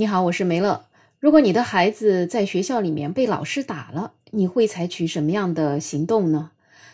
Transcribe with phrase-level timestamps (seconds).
[0.00, 0.84] 你好，我是梅乐。
[1.18, 6.52] 如果你的孩子在学校里面被老师打了，你会采取什么样的行动呢？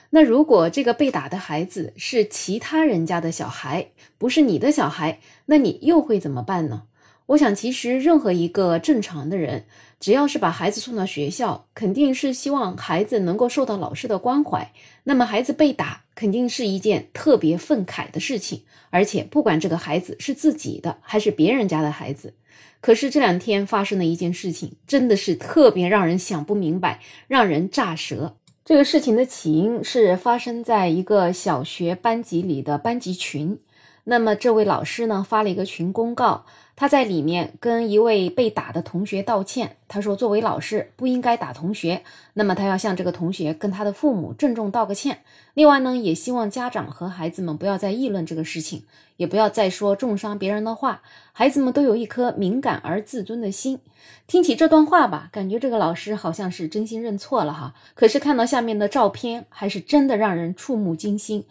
[0.08, 6.84] 那如果这个被打的孩子是其他人家的小孩，不是你的小孩，那你又会怎么办呢？
[7.26, 9.64] 我想，其实任何一个正常的人，
[9.98, 14.70] 只要是把孩子送到学校，肯定是希望孩子能够受到老师的关怀。
[15.04, 22.34] 那么，孩子被打肯定是一件特别愤慨的事情，而且不管这个孩子是自己的还是别人家的孩子。
[22.82, 28.36] 可是这两天发生的一件事情，真的是特别让人想不明白，让人炸舌。
[28.66, 33.58] 这个事情的起因是发生在一个小学班级里的班级群。
[34.04, 36.44] 那么这位老师呢发了一个群公告，
[36.76, 39.76] 他在里面跟一位被打的同学道歉。
[39.88, 42.02] 他说，作为老师不应该打同学，
[42.34, 45.20] 那么他要向这个同学跟他的父母郑重道个歉。
[45.54, 48.84] 另外呢，也希望家长和孩子们不要再议论这个事情，
[49.16, 51.00] 也不要再说重伤别人的话。
[51.32, 53.80] 孩子们都有一颗敏感而自尊的心。
[54.26, 57.74] 听起这段话吧，感觉这个老师好像是真心认错了哈。
[57.94, 61.44] 可是看到下面的照片，还是真的让人触目惊心。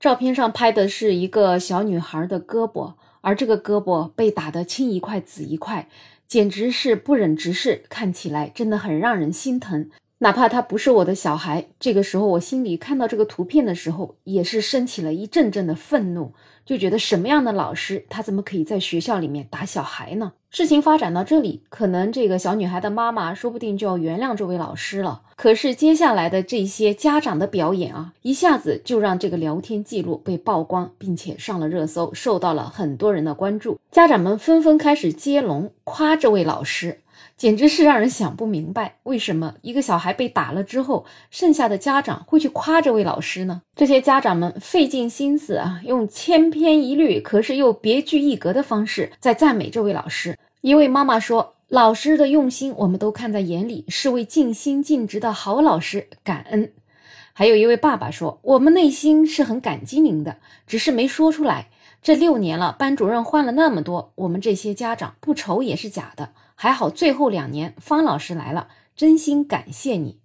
[0.00, 5.90] 照片上拍的是一个小女孩的胳膊，而这个胳膊被打得青一块紫一块，
[6.26, 9.90] 简直是不忍直视，看起来真的很让人心疼。
[10.22, 16.34] 哪怕他不是我的小孩，这个时候我心里看到这个图片的时候，也是升起了一阵阵的愤怒。
[16.66, 20.32] 就觉得什么样的老师，他怎么可以在学校里面打小孩呢？
[20.50, 25.22] 事情发展到这里，可能这个小女孩的妈妈说不定就要原谅这位老师了。
[25.36, 33.80] 可是接下来的这些家长的表演啊，一下子就让这个聊天记录被曝光，并且上了热搜，受到了很多人的关注。
[33.90, 37.00] 家长们纷纷开始接龙夸这位老师。
[37.40, 43.62] 简直是让人想不明白，为什么一个小孩被打了之后，剩下的家长会去夸这位老师呢？
[43.74, 50.36] 这些家长们费尽心思啊，用千篇一律，可是又别具一格的方式在赞美这位老师。
[50.60, 56.70] 一位妈妈说：“老师的用心，我们都看在眼里，是位尽心尽职的好老师，感恩。”
[57.32, 60.36] 还有一位爸爸说：“我们内心是很感激您的，
[60.66, 61.68] 只是没说出来。
[62.02, 70.18] 这六年了，班主任换了那么多，我们这些家长不愁也是假的。”还好，最后两年方老师来了，真心感谢你。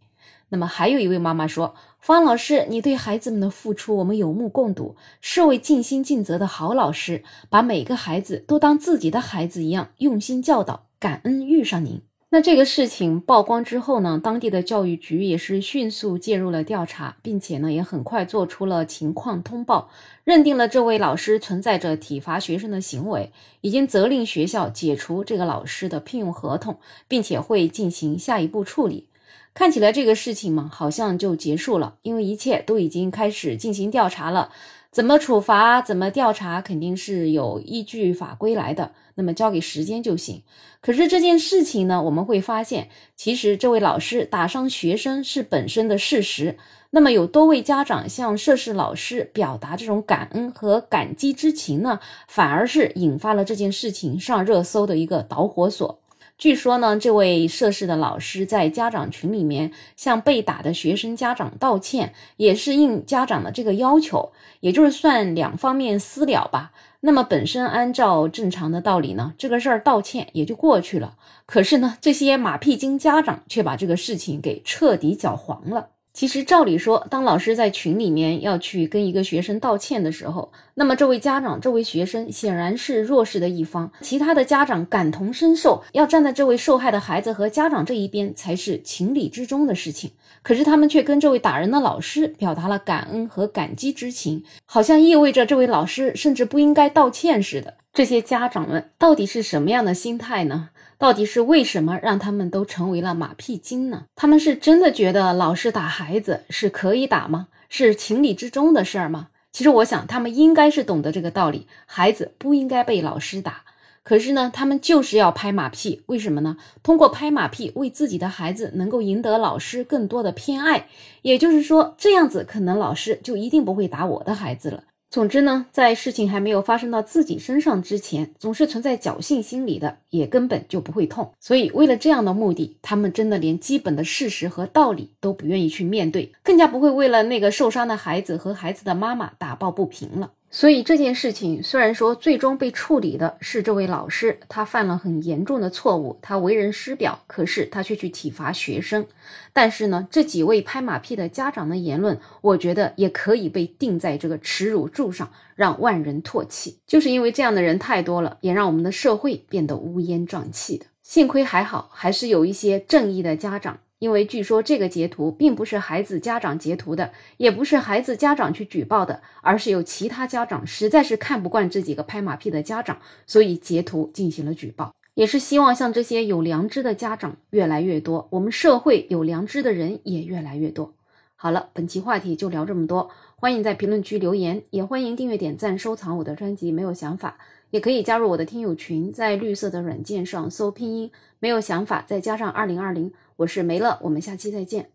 [0.49, 12.01] 那么还有一位妈妈说：“方老师，你对孩子们的付出，我们有目共睹，是位尽心尽责的好老师，把每个孩子都当自己的孩子一样用心教导，感恩遇上您。”
[12.35, 19.89] 那这个事情曝光之后呢，当地的教育局也是迅速介入了调查，并且呢，也很快做出了情况通报，
[20.25, 23.31] 认定了这位老师存在着体罚学生的行为，
[23.61, 29.07] 已经责令学校解除这个老师的聘用合同，并且会进行下一步处理。
[29.53, 34.51] 看起来这个事情嘛，好像就结束了，因为一切都已经开始进行调查了。
[34.95, 35.81] 怎么处罚？
[35.81, 36.61] 怎么调查？
[36.61, 38.93] 肯定是有依据法规来的。
[39.15, 40.41] 那么交给时间就行。
[40.79, 46.57] 可是这件事情呢，我们会发现，其实这位老师打伤学生是本身的事实。
[46.91, 55.99] 那么有多位家长向涉事老师表达这种感恩和感激之情呢，反而是引发了这件事情上热搜的一个导火索。
[56.37, 66.73] 据说呢，这位涉事的老师在家长群里面向被打的学生家长道歉，也是应家长的这个要求，也就是算两方面私了吧。
[66.99, 71.15] 那么本身按照正常的道理呢，这个事儿道歉也就过去了。
[71.45, 75.91] 可是呢，这些马屁精家长却把这个事情给彻底搅黄了。
[76.15, 90.09] 其实照理说，当老师在群里面要去跟一个学生道歉的时候，那么这位家长、这位学生显然是弱势的一方，其他的家长感同身受，要站在这位受害的孩子和家长这一边才是情理之中的事情。
[90.41, 97.73] 可是他们却跟这位打人的老师表达了感恩和感激之情，好像意味着这位老师甚至不应该道歉似的。
[97.91, 100.69] 这些家长们到底是什么样的心态呢？
[100.97, 104.05] 到底是为什么让他们都成为了马屁精呢？
[104.15, 107.47] 他们是真的觉得老师打孩子是可以打吗？
[107.67, 109.27] 是情理之中的事儿吗？
[109.51, 113.63] 其实我想，他们应该是懂得这个道理，孩子不应该被老师打。
[114.03, 116.57] 可是呢，他们就是要拍马屁，为什么呢？
[116.83, 120.87] 通过拍马屁，为自己的孩子能够赢得老师更多的偏爱。
[121.23, 124.83] 也就是说，这样子可能老师就一定不会打我的孩子了。
[125.15, 131.31] 总之呢，在事情还没有发生到自己身上之前，总是存在侥幸心理的，也根本就不会痛。
[131.39, 140.33] 所以，为了这样的目的，他们真的连基本的事实和道理都不愿意去面对，更加不会为了那个受伤的孩子和孩子的妈妈打抱不平了。
[140.51, 149.05] 所以这件事情虽然说最终被处理的是这位老师，他犯了很严重的错误，他为人师表，可是他却去体罚学生。
[149.51, 156.77] 但是呢，这几位拍马屁的家长的言论，我觉得也可以被钉在这个耻辱柱上，让万人唾弃。
[156.87, 160.85] 就是因为这样的人太多了，也让我们的社会变得乌烟瘴气的。
[161.03, 163.79] 幸亏还好，还是有一些正义的家长。
[163.99, 174.93] 因为据说这个截图并不是孩子家长截图的，也不是孩子家长去举报的，而是有其他家长实在是看不惯这几个拍马屁的家长，所以截图进行了举报。
[175.13, 180.93] 也是希望像这些有良知的家长越来越多，我们社会有良知的人也越来越多。
[181.37, 186.71] 好了，本期话题就聊这么多，欢迎在评论区留言，也欢迎订阅、点赞、收藏我的专辑。
[186.71, 187.37] 没有想法，
[187.71, 193.11] 也可以加入我的听友群，在绿色的软件上搜拼音，没有想法再加上二零二零。
[193.35, 194.94] 我是梅乐，我们下期再见。